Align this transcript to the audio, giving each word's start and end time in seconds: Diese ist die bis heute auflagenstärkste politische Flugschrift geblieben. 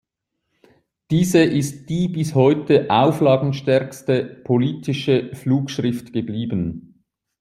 Diese 1.11 1.43
ist 1.43 1.87
die 1.87 2.07
bis 2.07 2.33
heute 2.33 2.89
auflagenstärkste 2.89 4.25
politische 4.43 5.29
Flugschrift 5.35 6.11
geblieben. 6.11 7.03